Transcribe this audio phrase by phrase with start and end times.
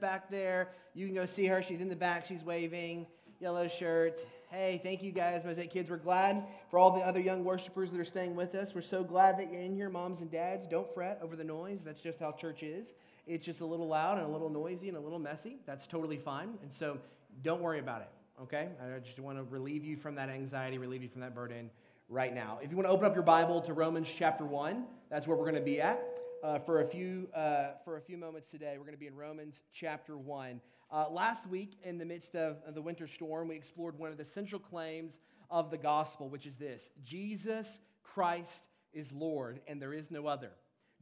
[0.00, 0.70] back there.
[0.94, 1.62] You can go see her.
[1.62, 2.26] She's in the back.
[2.26, 3.06] She's waving.
[3.40, 4.18] Yellow shirt.
[4.50, 5.88] Hey, thank you guys, Mosaic Kids.
[5.88, 8.74] We're glad for all the other young worshipers that are staying with us.
[8.74, 10.66] We're so glad that you're in here, moms and dads.
[10.66, 11.82] Don't fret over the noise.
[11.82, 12.92] That's just how church is.
[13.26, 15.56] It's just a little loud and a little noisy and a little messy.
[15.66, 16.58] That's totally fine.
[16.62, 16.98] And so
[17.42, 18.08] don't worry about it,
[18.42, 18.68] okay?
[18.82, 21.70] I just want to relieve you from that anxiety, relieve you from that burden
[22.10, 22.58] right now.
[22.60, 25.44] If you want to open up your Bible to Romans chapter 1, that's where we're
[25.44, 28.74] going to be at uh, for, a few, uh, for a few moments today.
[28.78, 30.60] We're going to be in Romans chapter 1.
[30.90, 34.16] Uh, last week, in the midst of, of the winter storm, we explored one of
[34.16, 38.62] the central claims of the gospel, which is this Jesus Christ
[38.92, 40.50] is Lord, and there is no other.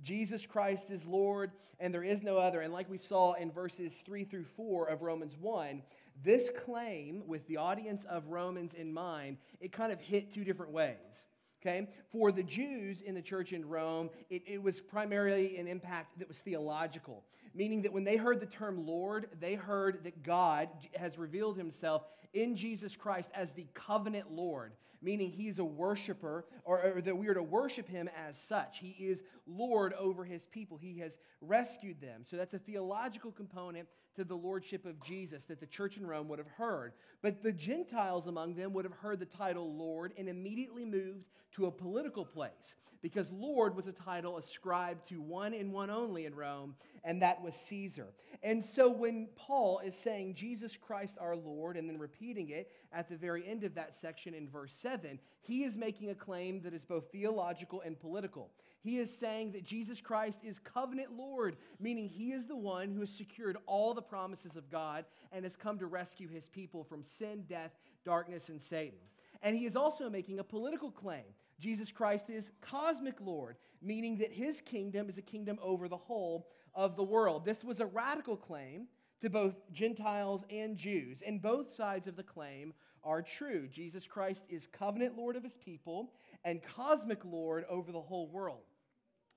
[0.02, 2.60] Jesus Christ is Lord, and there is no other.
[2.60, 5.82] And like we saw in verses 3 through 4 of Romans 1,
[6.22, 10.72] this claim, with the audience of Romans in mind, it kind of hit two different
[10.72, 11.26] ways.
[11.60, 11.88] Okay?
[12.10, 16.28] For the Jews in the church in Rome, it, it, was primarily an impact that
[16.28, 17.24] was theological,
[17.58, 22.04] meaning that when they heard the term Lord, they heard that God has revealed himself
[22.32, 27.26] in Jesus Christ as the covenant Lord, meaning he's a worshiper, or, or, that we
[27.26, 28.78] are to worship him as such.
[28.78, 32.20] He is Lord over his people, he has rescued them.
[32.22, 36.28] So that's a theological component to the lordship of Jesus that the church in Rome
[36.28, 36.92] would have heard.
[37.22, 41.66] But the Gentiles among them would have heard the title Lord and immediately moved to
[41.66, 46.34] a political place because Lord was a title ascribed to one and one only in
[46.34, 48.08] Rome, and that was Caesar.
[48.42, 53.08] And so when Paul is saying Jesus Christ our Lord and then repeating it at
[53.08, 56.74] the very end of that section in verse 7, he is making a claim that
[56.74, 58.50] is both theological and political.
[58.80, 63.00] He is saying that Jesus Christ is covenant Lord, meaning he is the one who
[63.00, 67.02] has secured all the promises of God and has come to rescue his people from
[67.02, 67.72] sin, death,
[68.04, 68.98] darkness, and Satan.
[69.42, 71.24] And he is also making a political claim.
[71.60, 76.48] Jesus Christ is cosmic Lord, meaning that his kingdom is a kingdom over the whole
[76.78, 77.44] of the world.
[77.44, 78.86] This was a radical claim
[79.20, 83.66] to both Gentiles and Jews, and both sides of the claim are true.
[83.66, 86.12] Jesus Christ is covenant Lord of his people
[86.44, 88.62] and cosmic Lord over the whole world.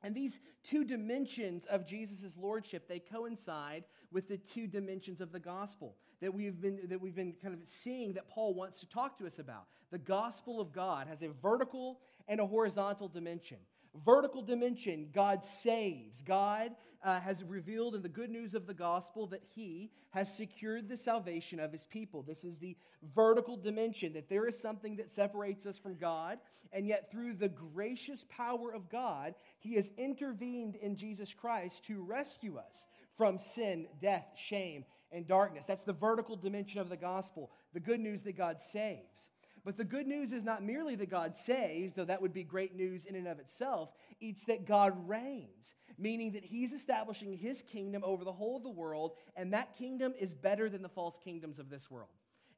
[0.04, 5.40] And these two dimensions of Jesus' lordship, they coincide with the two dimensions of the
[5.40, 9.18] gospel that we've, been, that we've been kind of seeing that Paul wants to talk
[9.18, 9.66] to us about.
[9.90, 13.58] The gospel of God has a vertical and a horizontal dimension.
[14.06, 16.22] Vertical dimension, God saves.
[16.22, 16.72] God
[17.04, 20.98] uh, has revealed in the good news of the gospel that He has secured the
[20.98, 22.22] salvation of His people.
[22.22, 22.78] This is the
[23.16, 26.40] vertical dimension, that there is something that separates us from God,
[26.72, 32.02] and yet through the gracious power of God, He has intervened in Jesus Christ to
[32.02, 32.88] rescue us
[33.18, 35.66] from sin, death, shame, and darkness.
[35.68, 39.30] That's the vertical dimension of the gospel, the good news that God saves.
[39.64, 42.76] But the good news is not merely that God saves, though that would be great
[42.76, 43.90] news in and of itself,
[44.20, 48.70] it's that God reigns, meaning that He's establishing His kingdom over the whole of the
[48.70, 52.10] world, and that kingdom is better than the false kingdoms of this world.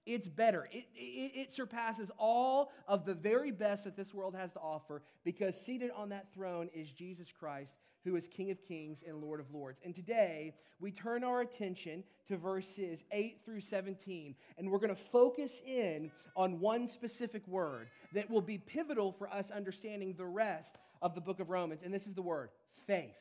[0.05, 0.67] It's better.
[0.71, 5.01] It, it, it, surpasses all of the very best that this world has to offer
[5.23, 9.39] because seated on that throne is Jesus Christ, who is King of Kings and Lord
[9.39, 9.79] of Lords.
[9.83, 14.95] And today, we turn our attention to verses 8 through 17, and we're going to
[14.95, 20.75] focus in on one specific word that will be pivotal for us understanding the rest
[21.01, 21.81] of the book of Romans.
[21.83, 22.49] And this is the word
[22.85, 23.15] faith.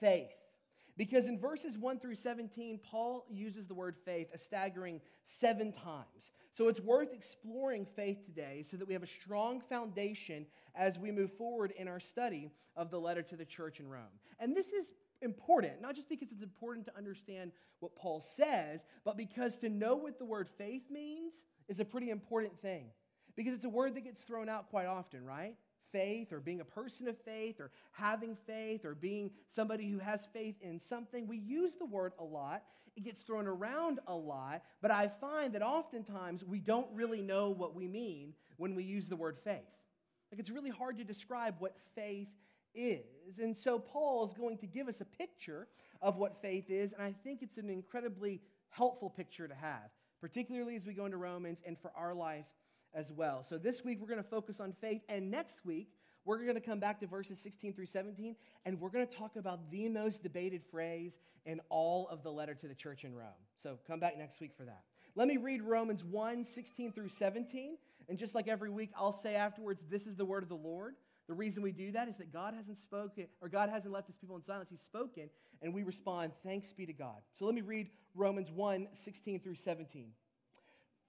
[0.00, 0.28] Faith.
[0.98, 6.32] Because in verses 1 through 17, Paul uses the word faith a staggering seven times.
[6.52, 10.44] So it's worth exploring faith today so that we have a strong foundation
[10.74, 14.02] as we move forward in our study of the letter to the church in Rome.
[14.40, 14.92] And this is
[15.22, 19.94] important, not just because it's important to understand what Paul says, but because to know
[19.94, 22.86] what the word faith means is a pretty important thing.
[23.36, 25.54] Because it's a word that gets thrown out quite often, right?
[25.92, 30.26] Faith or being a person of faith or having faith or being somebody who has
[30.32, 31.26] faith in something.
[31.26, 32.62] We use the word a lot.
[32.96, 37.50] It gets thrown around a lot, but I find that oftentimes we don't really know
[37.50, 39.62] what we mean when we use the word faith.
[40.32, 42.28] Like it's really hard to describe what faith
[42.74, 43.38] is.
[43.38, 45.68] And so Paul is going to give us a picture
[46.02, 48.40] of what faith is, and I think it's an incredibly
[48.70, 49.90] helpful picture to have,
[50.20, 52.46] particularly as we go into Romans and for our life
[52.94, 53.42] as well.
[53.42, 55.88] So this week we're going to focus on faith, and next week
[56.24, 58.36] we're going to come back to verses 16 through 17,
[58.66, 62.54] and we're going to talk about the most debated phrase in all of the letter
[62.54, 63.28] to the church in Rome.
[63.62, 64.82] So come back next week for that.
[65.14, 67.76] Let me read Romans 1 16 through 17.
[68.08, 70.94] And just like every week, I'll say afterwards, This is the word of the Lord.
[71.28, 74.16] The reason we do that is that God hasn't spoken, or God hasn't left his
[74.16, 74.70] people in silence.
[74.70, 75.28] He's spoken,
[75.60, 77.20] and we respond, Thanks be to God.
[77.38, 80.12] So let me read Romans 1 16 through 17.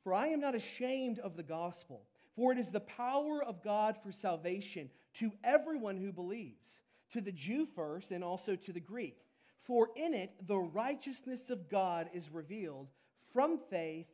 [0.04, 2.04] For I am not ashamed of the gospel,
[2.36, 6.82] for it is the power of God for salvation to everyone who believes,
[7.12, 9.18] to the Jew first and also to the Greek.
[9.62, 12.88] For in it the righteousness of God is revealed
[13.34, 14.08] from faith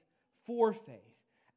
[0.46, 1.00] for faith.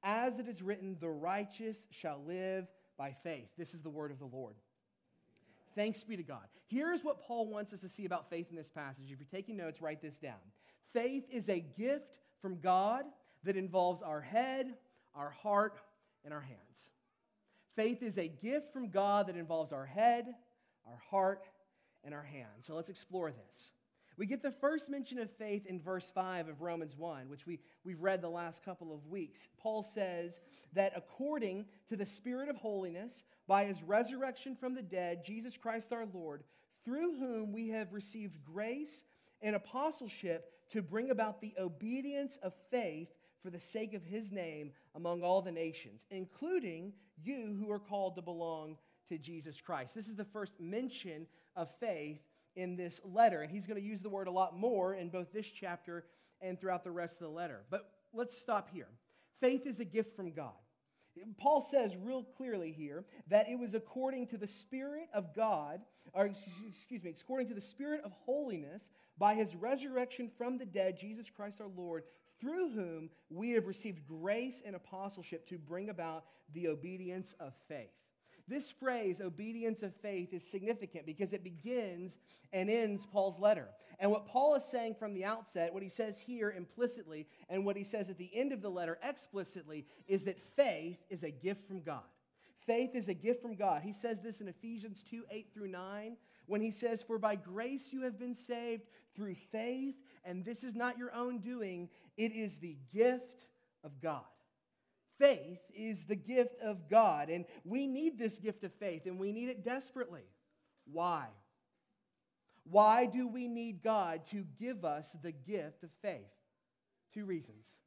[0.03, 2.67] As it is written, the righteous shall live
[2.97, 3.49] by faith.
[3.57, 4.55] This is the word of the Lord.
[5.75, 6.47] Thanks be to God.
[6.67, 9.11] Here's what Paul wants us to see about faith in this passage.
[9.11, 10.35] If you're taking notes, write this down.
[10.93, 13.05] Faith is a gift from God
[13.45, 14.75] that involves our head,
[15.15, 15.81] our heart,
[16.25, 16.91] and our hands.
[17.77, 20.27] Faith is a gift from God that involves our head,
[20.87, 21.47] our heart,
[22.05, 22.67] and our hands.
[22.67, 23.73] So let's explore this.
[24.17, 27.61] We get the first mention of faith in verse 5 of Romans 1, which we,
[27.85, 29.49] we've read the last couple of weeks.
[29.59, 30.41] Paul says
[30.73, 35.93] that according to the Spirit of holiness, by his resurrection from the dead, Jesus Christ
[35.93, 36.43] our Lord,
[36.85, 39.05] through whom we have received grace
[39.41, 43.09] and apostleship to bring about the obedience of faith
[43.43, 46.93] for the sake of his name among all the nations, including
[47.23, 48.77] you who are called to belong
[49.09, 49.95] to Jesus Christ.
[49.95, 51.27] This is the first mention
[51.57, 52.21] of faith
[52.57, 55.33] in this letter, and he's going to use the word a lot more in both
[55.33, 56.05] this chapter
[56.41, 57.63] and throughout the rest of the letter.
[57.71, 58.89] But let's stop here.
[59.41, 60.53] Faith is a gift from God.
[61.37, 65.81] Paul says real clearly here that it was according to the Spirit of God,
[66.13, 70.97] or excuse me, according to the Spirit of holiness by his resurrection from the dead,
[70.97, 72.05] Jesus Christ our Lord,
[72.41, 77.91] through whom we have received grace and apostleship to bring about the obedience of faith.
[78.49, 82.17] This phrase, obedience of faith, is significant because it begins
[82.53, 83.69] and ends Paul's letter.
[83.99, 87.77] And what Paul is saying from the outset, what he says here implicitly, and what
[87.77, 91.69] he says at the end of the letter explicitly, is that faith is a gift
[91.69, 92.05] from God.
[92.67, 93.83] Faith is a gift from God.
[93.83, 97.93] He says this in Ephesians 2 8 through 9, when he says, For by grace
[97.93, 98.85] you have been saved
[99.15, 103.47] through faith, and this is not your own doing, it is the gift
[103.85, 104.25] of God
[105.19, 107.29] faith is the gift of God.
[107.29, 110.25] And we need this gift of faith, and we need it desperately.
[110.91, 111.27] Why?
[112.65, 116.21] Why do we need God to give us the gift of faith?
[117.13, 117.81] Two reasons.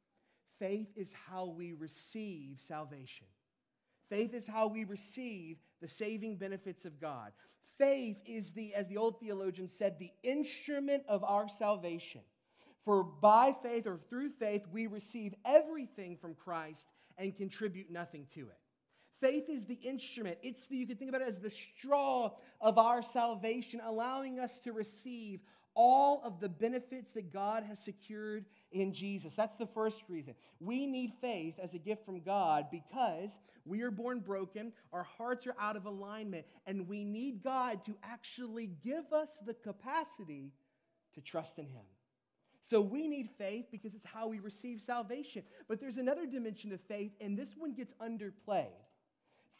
[0.58, 3.26] Faith is how we receive salvation.
[4.08, 7.32] Faith is how we receive the saving benefits of God.
[7.82, 12.20] Faith is the, as the old theologian said, the instrument of our salvation.
[12.84, 16.86] For by faith or through faith, we receive everything from Christ
[17.18, 18.58] and contribute nothing to it.
[19.20, 20.38] Faith is the instrument.
[20.44, 22.30] It's the, you can think about it as the straw
[22.60, 25.40] of our salvation, allowing us to receive
[25.74, 29.34] all of the benefits that God has secured in Jesus.
[29.34, 30.34] That's the first reason.
[30.60, 35.46] We need faith as a gift from God because we are born broken, our hearts
[35.46, 40.52] are out of alignment, and we need God to actually give us the capacity
[41.14, 41.84] to trust in Him.
[42.62, 45.42] So we need faith because it's how we receive salvation.
[45.68, 48.68] But there's another dimension of faith, and this one gets underplayed.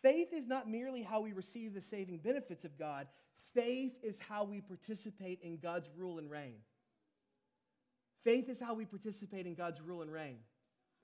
[0.03, 3.07] Faith is not merely how we receive the saving benefits of God,
[3.55, 6.57] faith is how we participate in God's rule and reign.
[8.25, 10.39] Faith is how we participate in God's rule and reign.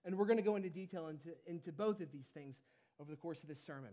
[0.04, 2.56] And we're going to go into detail into, into both of these things
[3.00, 3.90] over the course of this sermon.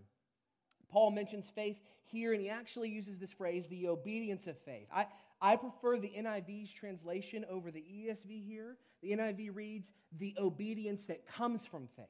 [0.89, 4.87] Paul mentions faith here, and he actually uses this phrase, the obedience of faith.
[4.93, 5.07] I,
[5.41, 8.77] I prefer the NIV's translation over the ESV here.
[9.01, 12.05] The NIV reads, the obedience that comes from faith.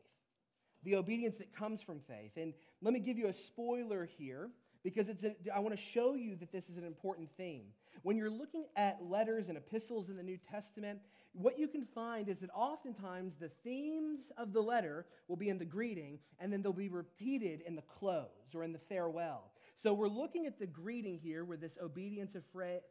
[0.83, 2.33] The obedience that comes from faith.
[2.35, 4.49] And let me give you a spoiler here
[4.85, 7.63] because it's a, I want to show you that this is an important theme.
[8.03, 10.99] When you're looking at letters and epistles in the New Testament,
[11.33, 15.57] what you can find is that oftentimes the themes of the letter will be in
[15.57, 19.51] the greeting and then they'll be repeated in the close or in the farewell.
[19.75, 22.43] So we're looking at the greeting here where this obedience of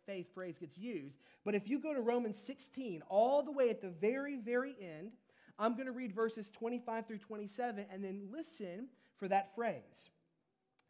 [0.04, 1.20] faith phrase gets used.
[1.44, 5.12] But if you go to Romans 16, all the way at the very, very end,
[5.60, 10.10] I'm going to read verses 25 through 27 and then listen for that phrase.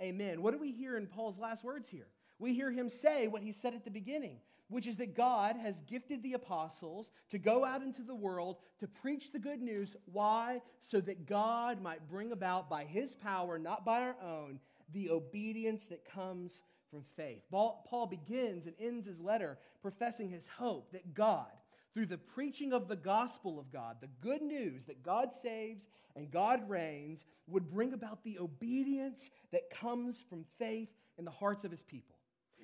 [0.00, 0.42] Amen.
[0.42, 2.08] What do we hear in Paul's last words here?
[2.38, 4.38] We hear him say what he said at the beginning
[4.68, 8.88] which is that God has gifted the apostles to go out into the world to
[8.88, 9.96] preach the good news.
[10.06, 10.60] Why?
[10.82, 14.58] So that God might bring about by his power, not by our own,
[14.92, 17.42] the obedience that comes from faith.
[17.50, 21.46] Paul begins and ends his letter professing his hope that God,
[21.96, 26.30] through the preaching of the gospel of God, the good news that God saves and
[26.30, 31.70] God reigns, would bring about the obedience that comes from faith in the hearts of
[31.70, 32.16] his people.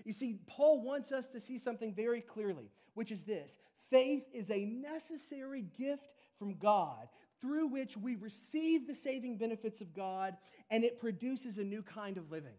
[0.05, 3.57] You see, Paul wants us to see something very clearly, which is this
[3.89, 7.09] Faith is a necessary gift from God
[7.41, 10.37] through which we receive the saving benefits of God,
[10.71, 12.57] and it produces a new kind of living.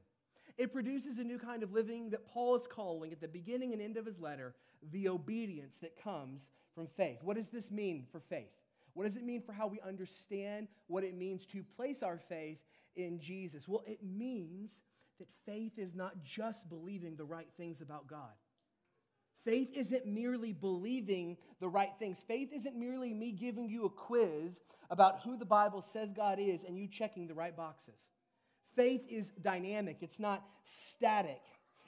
[0.58, 3.82] It produces a new kind of living that Paul is calling at the beginning and
[3.82, 4.56] end of his letter
[4.92, 7.20] the obedience that comes from faith.
[7.22, 8.52] What does this mean for faith?
[8.94, 12.60] What does it mean for how we understand what it means to place our faith
[12.96, 13.68] in Jesus?
[13.68, 14.82] Well, it means
[15.20, 18.34] that faith is not just believing the right things about God.
[19.46, 22.24] Faith isn't merely believing the right things.
[22.26, 26.64] Faith isn't merely me giving you a quiz about who the Bible says God is
[26.64, 28.00] and you checking the right boxes.
[28.76, 31.42] Faith is dynamic, it's not static.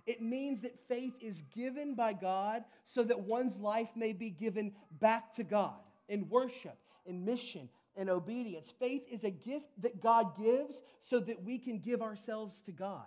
[0.05, 4.73] It means that faith is given by God so that one's life may be given
[4.99, 8.73] back to God in worship, in mission, in obedience.
[8.77, 13.05] Faith is a gift that God gives so that we can give ourselves to God.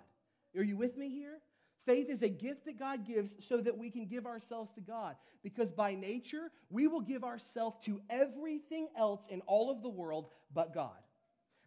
[0.57, 1.38] Are you with me here?
[1.87, 5.17] Faith is a gift that God gives so that we can give ourselves to God.
[5.43, 10.28] Because by nature, we will give ourselves to everything else in all of the world
[10.52, 10.99] but God.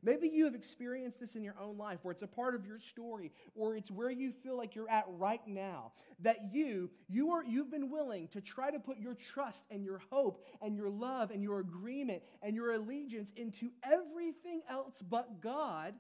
[0.03, 2.79] Maybe you have experienced this in your own life where it's a part of your
[2.79, 5.91] story or it's where you feel like you're at right now
[6.22, 10.01] that you you are you've been willing to try to put your trust and your
[10.10, 15.93] hope and your love and your agreement and your allegiance into everything else but God.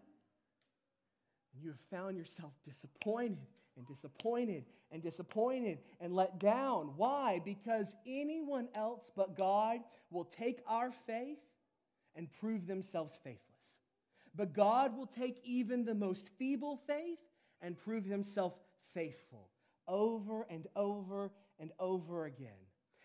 [1.53, 3.37] And you have found yourself disappointed
[3.77, 6.93] and disappointed and disappointed and let down.
[6.97, 7.41] Why?
[7.43, 9.79] Because anyone else but God
[10.09, 11.37] will take our faith
[12.15, 13.50] and prove themselves faithful.
[14.35, 17.19] But God will take even the most feeble faith
[17.61, 18.53] and prove himself
[18.93, 19.49] faithful
[19.87, 22.49] over and over and over again.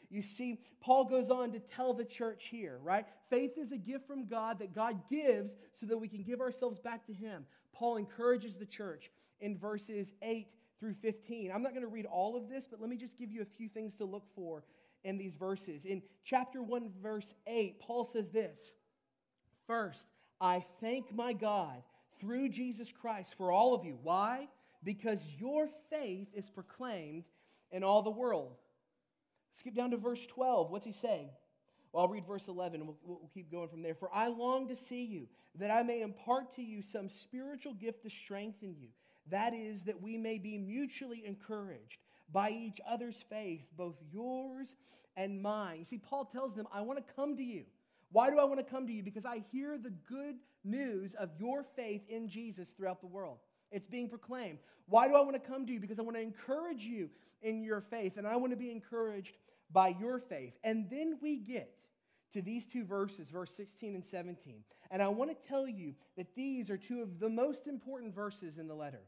[0.08, 3.04] You see, Paul goes on to tell the church here, right?
[3.28, 6.78] Faith is a gift from God that God gives so that we can give ourselves
[6.78, 7.44] back to Him.
[7.72, 10.46] Paul encourages the church in verses 8
[10.78, 11.50] through 15.
[11.52, 13.46] I'm not going to read all of this, but let me just give you a
[13.46, 14.62] few things to look for
[15.02, 15.84] in these verses.
[15.84, 18.72] In chapter 1, verse 8, Paul says this
[19.66, 20.06] First,
[20.40, 21.82] I thank my God
[22.20, 23.98] through Jesus Christ for all of you.
[24.02, 24.48] Why?
[24.84, 27.24] Because your faith is proclaimed
[27.72, 28.52] in all the world.
[29.54, 30.70] Skip down to verse 12.
[30.70, 31.30] What's he saying?
[31.92, 33.94] Well, I'll read verse 11 we'll, we'll keep going from there.
[33.94, 35.28] For I long to see you,
[35.58, 38.88] that I may impart to you some spiritual gift to strengthen you.
[39.30, 41.98] That is, that we may be mutually encouraged
[42.32, 44.74] by each other's faith, both yours
[45.16, 45.84] and mine.
[45.84, 47.64] See, Paul tells them, I want to come to you.
[48.12, 49.02] Why do I want to come to you?
[49.02, 53.38] Because I hear the good news of your faith in Jesus throughout the world.
[53.70, 54.58] It's being proclaimed.
[54.86, 55.80] Why do I want to come to you?
[55.80, 57.10] Because I want to encourage you
[57.42, 59.36] in your faith, and I want to be encouraged
[59.72, 60.54] by your faith.
[60.64, 61.72] And then we get
[62.32, 64.64] to these two verses, verse 16 and 17.
[64.90, 68.58] And I want to tell you that these are two of the most important verses
[68.58, 69.02] in the letter.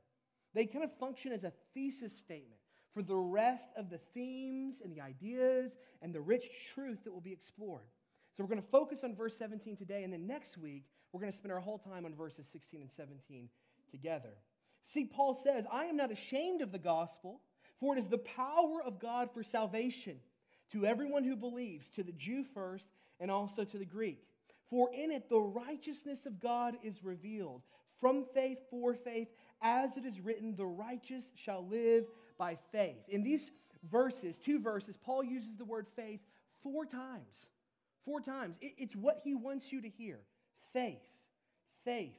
[0.54, 2.60] They kind of function as a thesis statement
[2.94, 7.20] for the rest of the themes and the ideas and the rich truth that will
[7.20, 7.86] be explored.
[8.38, 11.32] So we're going to focus on verse 17 today, and then next week, we're going
[11.32, 13.48] to spend our whole time on verses 16 and 17
[13.90, 14.30] together.
[14.86, 17.40] See, Paul says, I am not ashamed of the gospel,
[17.80, 20.18] for it is the power of God for salvation
[20.70, 22.86] to everyone who believes, to the Jew first,
[23.18, 24.22] and also to the Greek.
[24.70, 27.62] For in it the righteousness of God is revealed,
[27.98, 29.26] from faith for faith,
[29.60, 32.04] as it is written, the righteous shall live
[32.38, 33.02] by faith.
[33.08, 33.50] In these
[33.90, 36.20] verses, two verses, Paul uses the word faith
[36.62, 37.48] four times.
[38.08, 38.56] Four times.
[38.62, 40.20] it's what he wants you to hear
[40.72, 41.02] faith,
[41.84, 42.16] faith,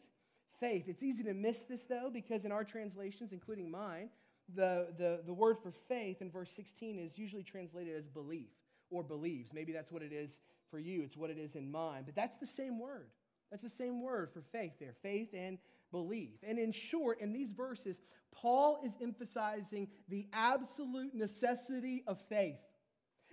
[0.59, 0.83] faith.
[0.87, 4.11] It's easy to miss this, though, because in our translations, including mine,
[4.53, 8.51] the, the, the word for faith in verse 16 is usually translated as belief
[8.91, 9.51] or believes.
[9.51, 12.03] Maybe that's what it is for you, it's what it is in mine.
[12.05, 13.07] But that's the same word.
[13.49, 15.57] That's the same word for faith there faith and
[15.89, 16.35] belief.
[16.43, 17.99] And in short, in these verses,
[18.31, 22.59] Paul is emphasizing the absolute necessity of faith.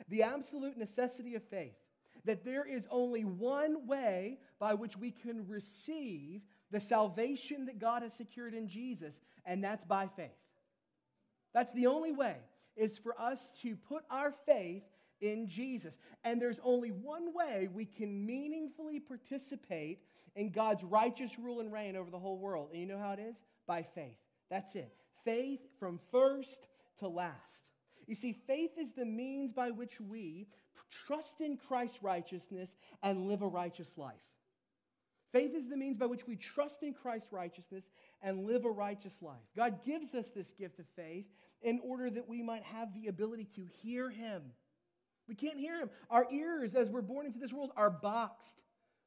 [0.08, 1.74] The absolute necessity of faith
[2.26, 8.02] that there is only one way by which we can receive the salvation that God
[8.02, 10.30] has secured in Jesus, and that's by faith.
[11.54, 12.36] That's the only way,
[12.76, 14.82] is for us to put our faith
[15.20, 15.96] in Jesus.
[16.24, 20.00] And there's only one way we can meaningfully participate
[20.34, 22.68] in God's righteous rule and reign over the whole world.
[22.72, 23.36] And you know how it is?
[23.66, 24.18] By faith.
[24.50, 24.92] That's it.
[25.24, 26.68] Faith from first
[26.98, 27.64] to last.
[28.06, 30.46] You see, faith is the means by which we
[31.06, 34.14] trust in Christ's righteousness and live a righteous life.
[35.32, 37.90] Faith is the means by which we trust in Christ's righteousness
[38.22, 39.42] and live a righteous life.
[39.54, 41.26] God gives us this gift of faith
[41.62, 44.42] in order that we might have the ability to hear Him.
[45.28, 45.90] We can't hear Him.
[46.10, 48.62] Our ears, as we're born into this world, are boxed.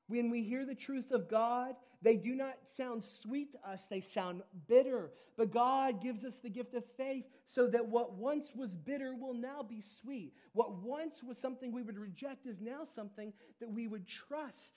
[0.08, 4.02] When we hear the truths of God, they do not sound sweet to us, they
[4.02, 5.12] sound bitter.
[5.38, 9.34] But God gives us the gift of faith so that what once was bitter will
[9.34, 10.34] now be sweet.
[10.54, 14.74] What once was something we would reject is now something that we would trust.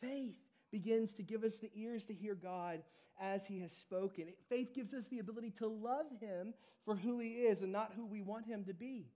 [0.00, 0.36] Faith
[0.70, 2.82] begins to give us the ears to hear God
[3.20, 4.26] as He has spoken.
[4.48, 8.06] Faith gives us the ability to love Him for who He is and not who
[8.06, 9.06] we want Him to be.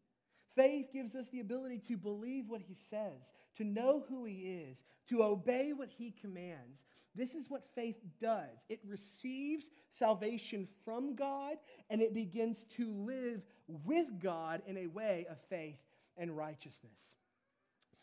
[0.58, 4.82] Faith gives us the ability to believe what he says, to know who he is,
[5.08, 6.84] to obey what he commands.
[7.14, 11.56] This is what faith does it receives salvation from God
[11.90, 13.42] and it begins to live
[13.84, 15.78] with God in a way of faith
[16.16, 17.00] and righteousness.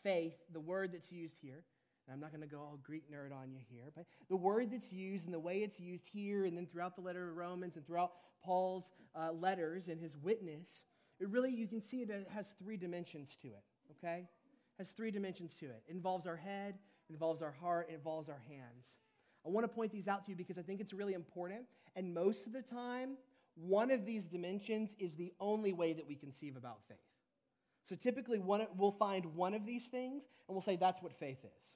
[0.03, 1.63] Faith, the word that's used here,
[2.05, 4.71] and I'm not going to go all Greek nerd on you here, but the word
[4.71, 7.75] that's used and the way it's used here and then throughout the letter of Romans
[7.75, 8.11] and throughout
[8.43, 10.83] Paul's uh, letters and his witness
[11.19, 14.27] it really, you can see it has three dimensions to it, okay?
[14.77, 15.83] Has three dimensions to it.
[15.87, 16.75] It involves our head,
[17.09, 18.97] it involves our heart, it involves our hands.
[19.45, 21.61] I want to point these out to you because I think it's really important.
[21.95, 23.17] And most of the time,
[23.55, 26.97] one of these dimensions is the only way that we conceive about faith.
[27.87, 31.43] So typically, one, we'll find one of these things and we'll say that's what faith
[31.43, 31.75] is.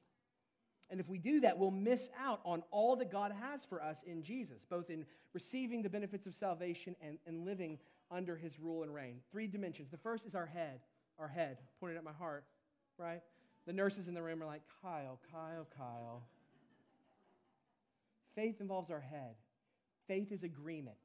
[0.89, 4.01] And if we do that, we'll miss out on all that God has for us
[4.03, 7.77] in Jesus, both in receiving the benefits of salvation and, and living
[8.09, 9.19] under his rule and reign.
[9.31, 9.91] Three dimensions.
[9.91, 10.79] The first is our head,
[11.19, 12.43] our head, pointed at my heart,
[12.97, 13.21] right?
[13.69, 16.23] The nurses in the room are like, Kyle, Kyle, Kyle.
[18.33, 19.35] Faith involves our head.
[20.07, 20.97] Faith is agreement.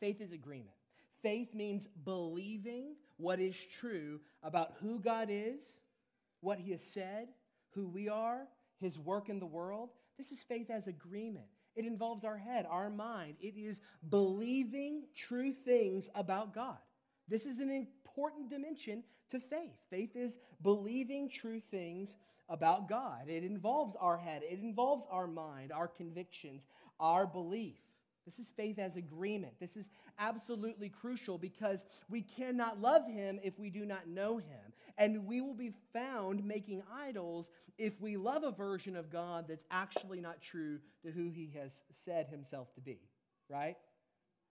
[0.00, 0.74] Faith is agreement.
[1.22, 5.62] Faith means believing what is true about who God is,
[6.40, 7.28] what he has said,
[7.76, 8.48] who we are,
[8.80, 9.90] his work in the world.
[10.18, 11.46] This is faith as agreement.
[11.76, 13.36] It involves our head, our mind.
[13.40, 16.78] It is believing true things about God.
[17.28, 19.76] This is an important dimension to faith.
[19.90, 22.16] Faith is believing true things
[22.48, 23.28] about God.
[23.28, 26.66] It involves our head, it involves our mind, our convictions,
[26.98, 27.78] our belief.
[28.26, 29.54] This is faith as agreement.
[29.58, 34.72] This is absolutely crucial because we cannot love him if we do not know him.
[34.98, 39.64] And we will be found making idols if we love a version of God that's
[39.70, 43.00] actually not true to who he has said himself to be,
[43.48, 43.76] right?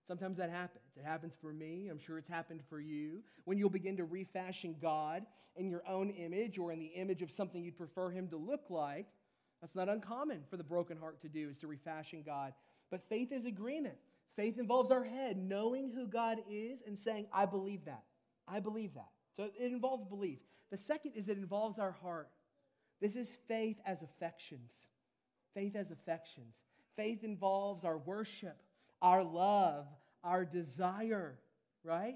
[0.10, 0.86] Sometimes that happens.
[0.98, 1.88] It happens for me.
[1.88, 3.22] I'm sure it's happened for you.
[3.46, 5.24] When you'll begin to refashion God
[5.56, 8.72] in your own image or in the image of something you'd prefer him to look
[8.72, 9.06] like,
[9.62, 12.54] that's not uncommon for the broken heart to do, is to refashion God.
[12.90, 13.98] But faith is agreement.
[14.36, 18.02] Faith involves our head knowing who God is and saying, I believe that.
[18.48, 19.12] I believe that.
[19.38, 20.40] So it involves belief.
[20.72, 22.30] The second is it involves our heart.
[23.00, 24.72] This is faith as affections.
[25.54, 26.56] Faith as affections.
[26.96, 28.58] Faith involves our worship,
[29.04, 29.86] our love,
[30.24, 31.40] our desire,
[31.84, 32.16] right?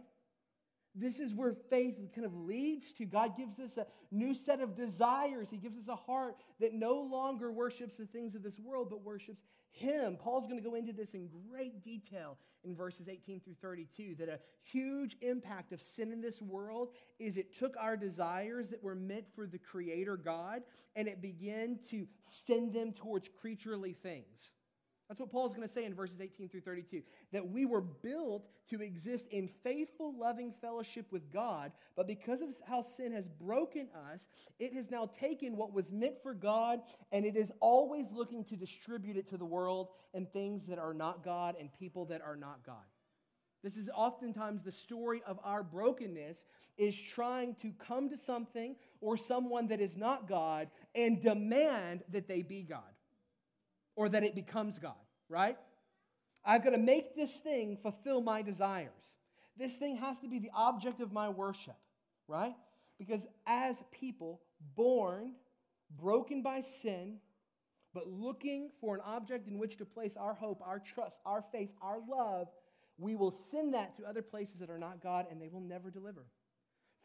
[0.96, 3.06] This is where faith kind of leads to.
[3.06, 5.50] God gives us a new set of desires.
[5.50, 9.04] He gives us a heart that no longer worships the things of this world, but
[9.04, 10.18] worships Him.
[10.18, 14.30] Paul's going to go into this in great detail in verses 18 through 32 that
[14.30, 16.90] a huge impact of sin in this world
[17.20, 20.62] is it took our desires that were meant for the Creator God
[20.96, 24.52] and it began to send them towards creaturely things.
[25.08, 27.02] That's what Paul's going to say in verses 18 through 32
[27.34, 32.50] that we were built to exist in faithful, loving fellowship with God, but because of
[32.66, 34.28] how sin has broken us,
[34.60, 36.80] it has now taken what was meant for God
[37.12, 40.94] and it is always looking to distribute it to the world and things that are
[40.94, 42.76] not God and people that are not God.
[43.62, 46.46] This is oftentimes the story of our brokenness
[46.78, 52.28] is trying to come to something or someone that is not God and demand that
[52.28, 52.93] they be God
[53.96, 54.94] or that it becomes God,
[55.30, 55.58] right?
[56.46, 58.92] I've got to make this thing fulfill my desires.
[59.58, 61.78] This thing has to be the object of my worship,
[62.28, 62.56] right?
[62.98, 64.42] Because as people
[64.76, 65.34] born,
[65.96, 67.18] broken by sin,
[67.94, 71.70] but looking for an object in which to place our hope, our trust, our faith,
[71.82, 72.48] our love,
[72.98, 75.92] we will send that to other places that are not God and they will never
[75.92, 76.26] deliver.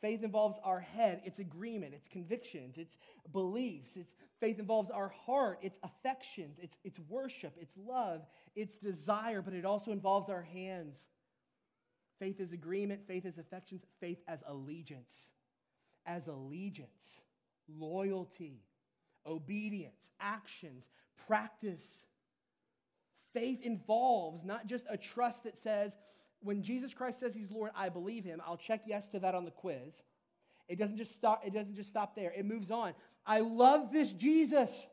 [0.00, 2.98] Faith involves our head, it's agreement, it's convictions, it's
[3.32, 3.96] beliefs.
[3.96, 8.22] It's, faith involves our heart, it's affections, it's, it's worship, it's love,
[8.54, 11.08] it's desire, but it also involves our hands.
[12.20, 15.30] Faith is agreement, faith is affections, faith as allegiance.
[16.06, 17.20] As allegiance,
[17.68, 18.62] loyalty,
[19.26, 20.88] obedience, actions,
[21.26, 22.06] practice.
[23.34, 25.96] Faith involves not just a trust that says,
[26.42, 28.40] when Jesus Christ says he's Lord, I believe him.
[28.46, 30.02] I'll check yes to that on the quiz.
[30.68, 32.32] It doesn't just stop, it doesn't just stop there.
[32.36, 32.94] It moves on.
[33.26, 34.86] I love this Jesus.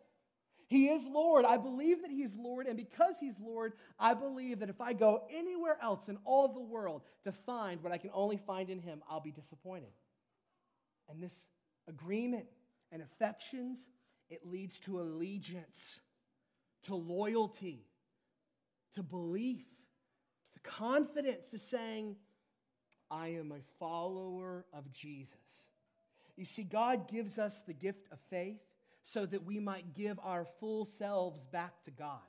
[0.68, 1.46] He is Lord.
[1.46, 2.66] I believe that He's Lord.
[2.66, 6.62] And because He's Lord, I believe that if I go anywhere else in all the
[6.62, 9.92] world to find what I can only find in Him, I'll be disappointed.
[11.08, 11.48] And this
[11.88, 12.46] agreement
[12.92, 13.80] and affections
[14.30, 16.00] it leads to allegiance,
[16.84, 17.86] to loyalty,
[18.96, 19.66] to belief,
[20.66, 22.16] confidence, to saying,
[23.10, 25.36] I am a follower of Jesus.
[26.36, 28.60] You see, God gives us the gift of faith
[29.04, 32.20] so that we might give our full selves back to God.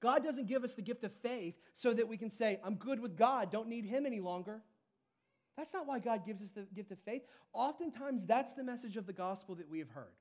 [0.00, 3.00] God doesn't give us the gift of faith so that we can say, I'm good
[3.00, 4.62] with God, don't need Him any longer.
[5.56, 7.22] That's not why God gives us the gift of faith.
[7.52, 10.14] Oftentimes, that's the message of the gospel that we have heard.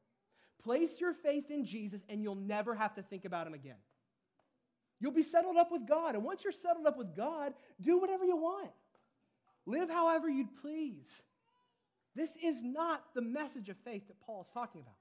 [0.61, 3.77] Place your faith in Jesus, and you'll never have to think about Him again.
[4.99, 6.15] You'll be settled up with God.
[6.15, 8.71] And once you're settled up with God, do whatever you want.
[9.65, 11.21] Live however you'd please.
[12.15, 14.95] This is not the message of faith that Paul is talking about.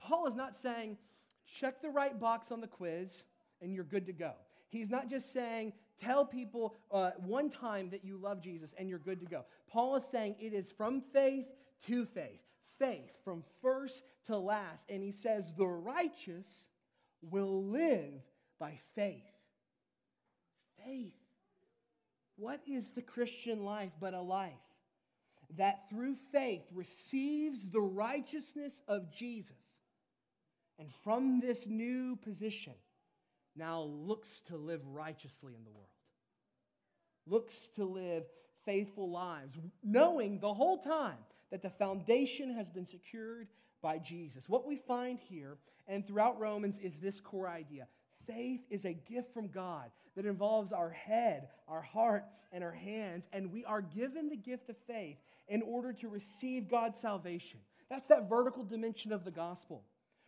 [0.00, 0.98] Paul is not saying,
[1.46, 3.22] check the right box on the quiz
[3.62, 4.32] and you're good to go.
[4.68, 8.98] He's not just saying, tell people uh, one time that you love Jesus and you're
[8.98, 9.44] good to go.
[9.70, 11.46] Paul is saying it is from faith
[11.86, 12.42] to faith,
[12.78, 14.84] faith from first to last.
[14.90, 16.68] And he says, the righteous
[17.22, 18.20] will live
[18.58, 19.22] by faith.
[20.84, 21.14] Faith.
[22.36, 24.52] What is the Christian life but a life
[25.56, 29.56] that through faith receives the righteousness of Jesus
[30.78, 32.74] and from this new position
[33.56, 35.88] now looks to live righteously in the world,
[37.26, 38.24] looks to live
[38.64, 41.18] faithful lives, knowing the whole time
[41.50, 43.48] that the foundation has been secured
[43.82, 44.48] by Jesus.
[44.48, 45.56] What we find here
[45.88, 47.88] and throughout Romans is this core idea
[48.26, 53.28] faith is a gift from God that involves our head, our heart, and our hands,
[53.32, 57.60] and we are given the gift of faith in order to receive God's salvation.
[57.88, 59.84] That's that vertical dimension of the gospel.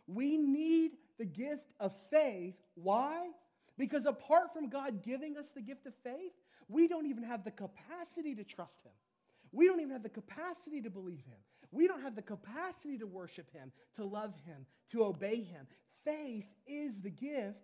[0.07, 2.55] We need the gift of faith.
[2.75, 3.31] Why?
[3.77, 6.31] Because apart from God giving us the gift of faith,
[6.69, 8.93] we don't even have the capacity to trust Him.
[9.51, 11.39] We don't even have the capacity to believe Him.
[11.69, 15.67] We don't have the capacity to worship Him, to love Him, to obey Him.
[16.05, 17.59] Faith is the gift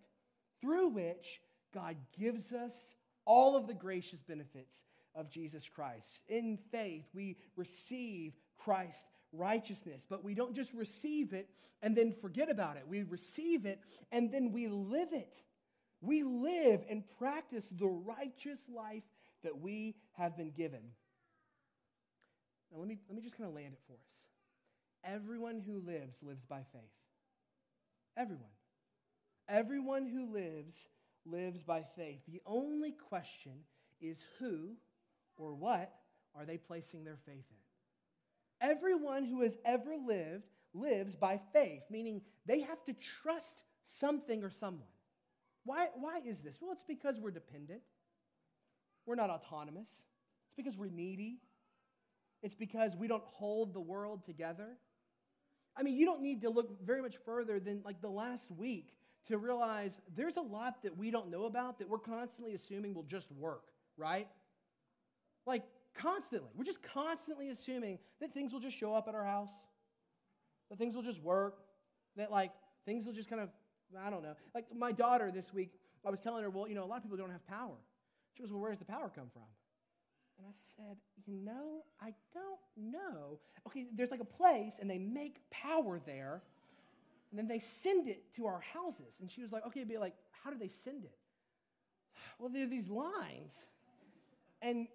[0.60, 1.40] through which
[1.74, 4.84] God gives us all of the gracious benefits
[5.16, 6.22] of Jesus Christ.
[6.28, 11.50] In faith, we receive Christ's righteousness, but we don't just receive it
[11.82, 12.84] and then forget about it.
[12.88, 13.80] We receive it
[14.12, 15.44] and then we live it.
[16.02, 19.04] We live and practice the righteous life
[19.44, 20.82] that we have been given.
[22.72, 25.14] Now, let me, let me just kind of land it for us.
[25.16, 26.82] Everyone who lives, lives by faith.
[28.16, 28.50] Everyone.
[29.48, 30.88] Everyone who lives,
[31.30, 32.22] lives by faith.
[32.28, 33.54] The only question
[34.02, 34.76] is who
[35.38, 35.94] or what
[36.36, 38.70] are they placing their faith in?
[38.70, 44.50] Everyone who has ever lived lives by faith, meaning they have to trust something or
[44.50, 44.88] someone.
[45.64, 46.56] Why, why is this?
[46.62, 47.82] Well, it's because we're dependent.
[49.06, 49.90] We're not autonomous.
[49.90, 51.40] It's because we're needy.
[52.42, 54.78] It's because we don't hold the world together.
[55.76, 58.97] I mean, you don't need to look very much further than like the last week
[59.28, 63.04] to realize there's a lot that we don't know about that we're constantly assuming will
[63.04, 63.64] just work,
[63.98, 64.28] right?
[65.46, 65.64] Like,
[65.94, 66.50] constantly.
[66.56, 69.52] We're just constantly assuming that things will just show up at our house,
[70.70, 71.60] that things will just work,
[72.16, 72.52] that, like,
[72.86, 73.50] things will just kind of,
[74.00, 74.36] I don't know.
[74.56, 75.72] Like, my daughter this week,
[76.06, 77.76] I was telling her, well, you know, a lot of people don't have power.
[78.34, 79.44] She goes, well, where does the power come from?
[80.38, 83.40] And I said, you know, I don't know.
[83.68, 86.44] Okay, there's like a place, and they make power there
[87.32, 89.16] and then they send it to our houses.
[89.22, 91.18] And she was like, okay, be like, how do they send it?
[92.40, 93.66] Well, there are these lines.
[94.62, 94.88] And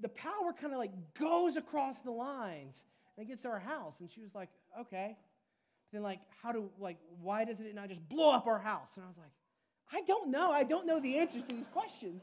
[0.00, 2.84] the power kind of like goes across the lines
[3.18, 3.96] and gets to our house.
[4.00, 4.48] And she was like,
[4.80, 5.16] okay.
[5.92, 8.90] Then like, how do like why doesn't it not just blow up our house?
[8.96, 9.32] And I was like,
[9.92, 10.50] I don't know.
[10.50, 12.22] I don't know the answers to these questions.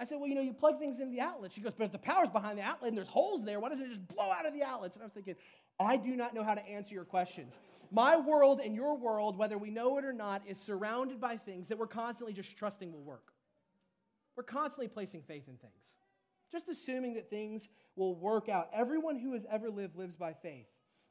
[0.00, 1.52] I said, well, you know, you plug things in the outlet.
[1.52, 3.84] She goes, but if the power's behind the outlet and there's holes there, why doesn't
[3.84, 4.94] it just blow out of the outlets?
[4.94, 5.34] And I was thinking,
[5.80, 7.56] I do not know how to answer your questions.
[7.90, 11.68] My world and your world, whether we know it or not, is surrounded by things
[11.68, 13.32] that we're constantly just trusting will work.
[14.36, 15.94] We're constantly placing faith in things,
[16.52, 18.68] just assuming that things will work out.
[18.72, 20.66] Everyone who has ever lived lives by faith.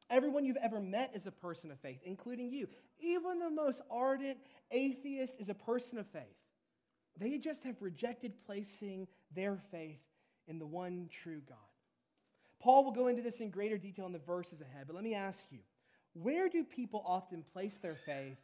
[0.10, 2.70] Everyone you've ever met is a person of faith, including you.
[3.00, 4.38] Even the most ardent
[4.72, 6.24] atheist is a person of faith.
[7.20, 10.00] They just have rejected placing their faith
[10.48, 11.58] in the one true God.
[12.60, 15.14] Paul will go into this in greater detail in the verses ahead, but let me
[15.14, 15.60] ask you
[16.14, 18.38] where do people often place their faith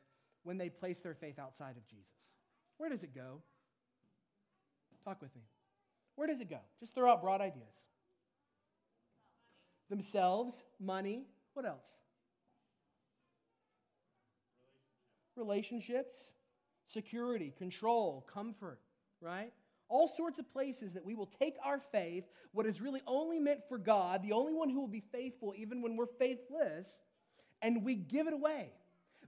[0.43, 2.05] when they place their faith outside of Jesus?
[2.77, 3.41] Where does it go?
[5.03, 5.41] Talk with me.
[6.15, 6.59] Where does it go?
[6.79, 7.75] Just throw out broad ideas.
[9.89, 11.87] Themselves, money, what else?
[15.35, 16.31] Relationships,
[16.87, 18.79] security, control, comfort,
[19.19, 19.51] right?
[19.93, 23.59] All sorts of places that we will take our faith, what is really only meant
[23.69, 26.99] for God, the only one who will be faithful even when we're faithless,
[27.61, 28.71] and we give it away.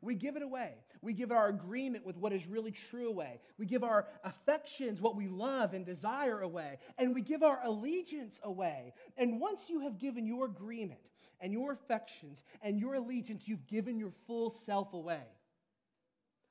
[0.01, 0.73] we give it away.
[1.01, 3.39] We give our agreement with what is really true away.
[3.59, 6.79] We give our affections, what we love and desire away.
[6.97, 8.93] And we give our allegiance away.
[9.17, 10.99] And once you have given your agreement
[11.39, 15.25] and your affections and your allegiance, you've given your full self away.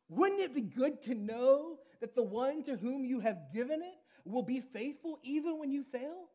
[0.09, 3.95] Wouldn't it be good to know that the one to whom you have given it
[4.27, 6.29] will be faithful even when you fail?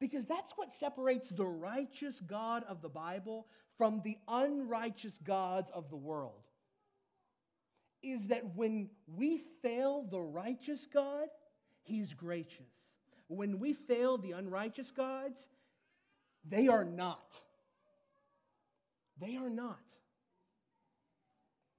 [0.00, 5.90] Because that's what separates the righteous God of the Bible from the unrighteous gods of
[5.90, 6.42] the world.
[8.02, 11.28] Is that when we fail the righteous God,
[11.84, 12.88] he's gracious.
[13.28, 15.46] When we fail the unrighteous gods,
[16.44, 17.40] they are not.
[19.20, 19.78] They are not.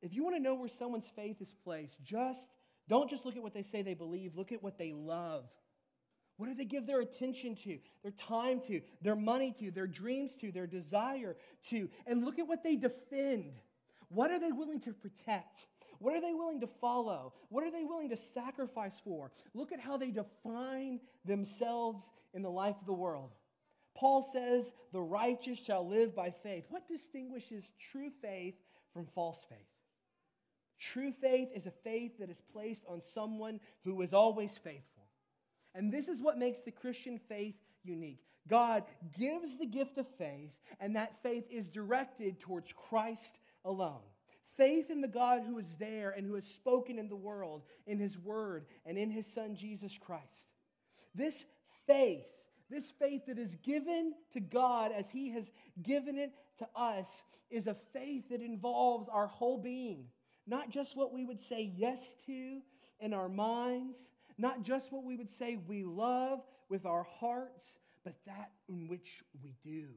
[0.01, 2.55] If you want to know where someone's faith is placed, just
[2.89, 5.45] don't just look at what they say they believe, look at what they love.
[6.38, 10.36] What do they give their attention to, their time to, their money to, their dreams
[10.36, 11.36] to, their desire
[11.69, 11.89] to?
[12.08, 13.54] And look at what they defend.
[14.08, 15.67] What are they willing to protect?
[15.99, 17.34] What are they willing to follow?
[17.49, 19.32] What are they willing to sacrifice for?
[19.54, 23.32] Look at how they define themselves in the life of the world.
[23.95, 26.65] Paul says, The righteous shall live by faith.
[26.69, 28.56] What distinguishes true faith
[28.93, 29.60] from false faith?
[30.79, 35.03] True faith is a faith that is placed on someone who is always faithful.
[35.75, 38.23] And this is what makes the Christian faith unique.
[38.47, 38.83] God
[39.17, 44.01] gives the gift of faith, and that faith is directed towards Christ alone.
[44.57, 47.99] Faith in the God who is there and who has spoken in the world, in
[47.99, 50.23] his word, and in his son Jesus Christ.
[51.13, 51.45] This
[51.87, 52.25] faith,
[52.69, 57.67] this faith that is given to God as he has given it to us, is
[57.67, 60.05] a faith that involves our whole being,
[60.49, 62.62] not just what we would say yes to
[62.99, 68.15] in our minds, not just what we would say we love with our hearts, but
[68.25, 69.88] that in which we do.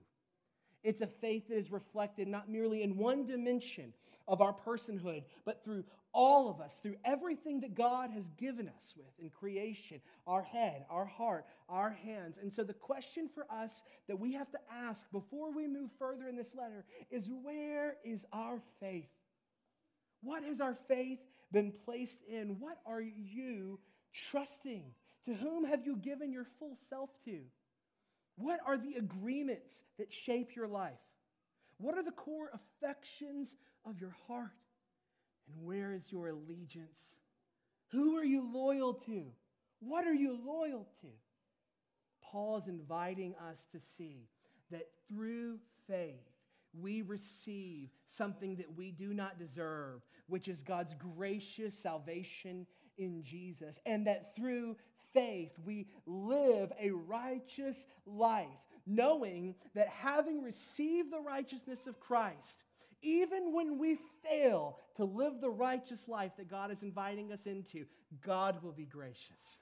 [0.82, 3.92] It's a faith that is reflected not merely in one dimension
[4.28, 8.94] of our personhood, but through all of us, through everything that God has given us
[8.96, 12.36] with in creation our head, our heart, our hands.
[12.40, 16.28] And so, the question for us that we have to ask before we move further
[16.28, 19.08] in this letter is where is our faith?
[20.22, 21.18] What has our faith
[21.52, 22.56] been placed in?
[22.58, 23.78] What are you
[24.30, 24.84] trusting?
[25.26, 27.40] To whom have you given your full self to?
[28.36, 30.98] What are the agreements that shape your life?
[31.78, 33.54] What are the core affections
[33.84, 34.50] of your heart?
[35.46, 37.18] And where is your allegiance?
[37.90, 39.26] Who are you loyal to?
[39.80, 41.08] What are you loyal to?
[42.22, 44.28] Paul is inviting us to see
[44.70, 46.31] that through faith,
[46.78, 52.66] we receive something that we do not deserve, which is God's gracious salvation
[52.98, 54.76] in Jesus, and that through
[55.12, 58.46] faith we live a righteous life,
[58.86, 62.64] knowing that having received the righteousness of Christ,
[63.02, 67.84] even when we fail to live the righteous life that God is inviting us into,
[68.24, 69.61] God will be gracious.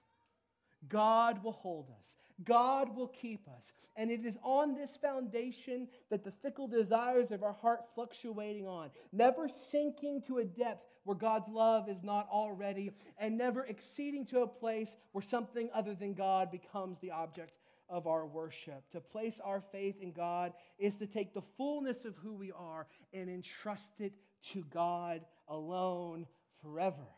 [0.88, 2.16] God will hold us.
[2.44, 3.72] God will keep us.
[3.96, 8.90] And it is on this foundation that the fickle desires of our heart fluctuating on,
[9.12, 14.40] never sinking to a depth where God's love is not already, and never exceeding to
[14.40, 17.52] a place where something other than God becomes the object
[17.88, 18.82] of our worship.
[18.92, 22.86] To place our faith in God is to take the fullness of who we are
[23.12, 24.12] and entrust it
[24.52, 26.26] to God alone
[26.62, 27.08] forever.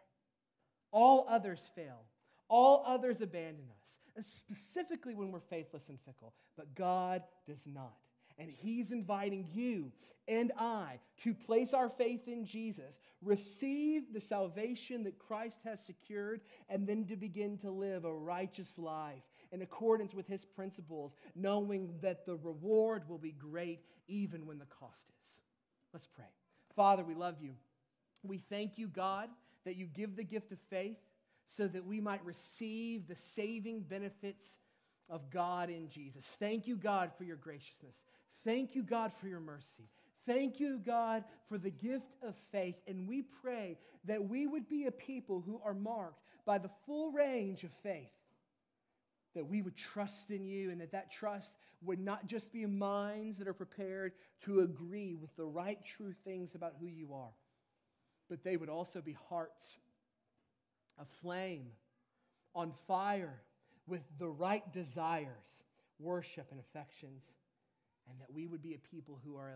[0.91, 2.05] All others fail.
[2.55, 7.97] All others abandon us, specifically when we're faithless and fickle, but God does not.
[8.37, 9.91] And He's inviting you
[10.29, 16.43] and I to place our faith in Jesus, receive the salvation that Christ has secured,
[16.69, 21.95] and then to begin to live a righteous life in accordance with His principles, knowing
[22.03, 25.31] that the reward will be great even when the cost is.
[25.95, 26.29] Let's pray.
[26.77, 27.55] Father, we love you.
[28.23, 29.31] We thank you, God,
[29.65, 30.99] that you give the gift of faith
[31.57, 34.57] so that we might receive the saving benefits
[35.09, 36.25] of God in Jesus.
[36.39, 37.97] Thank you, God, for your graciousness.
[38.45, 39.89] Thank you, God, for your mercy.
[40.25, 42.81] Thank you, God, for the gift of faith.
[42.87, 47.13] And we pray that we would be a people who are marked by the full
[47.13, 48.13] range of faith.
[49.35, 53.39] That we would trust in you and that that trust would not just be minds
[53.39, 54.13] that are prepared
[54.45, 57.33] to agree with the right, true things about who you are,
[58.29, 59.79] but they would also be hearts
[61.01, 61.67] aflame,
[62.55, 63.41] on fire
[63.87, 65.65] with the right desires,
[65.99, 67.25] worship, and affections,
[68.09, 69.53] and that we would be a people who are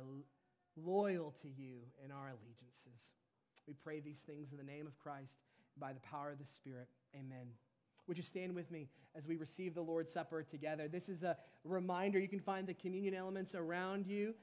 [0.77, 3.13] loyal to you in our allegiances.
[3.67, 5.37] We pray these things in the name of Christ
[5.79, 6.89] by the power of the Spirit.
[7.15, 7.49] Amen.
[8.07, 10.87] Would you stand with me as we receive the Lord's Supper together?
[10.87, 12.21] This is a reminder.
[12.21, 14.35] You can find the communion elements around you.